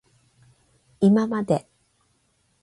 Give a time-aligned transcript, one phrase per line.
[0.99, 1.69] いままで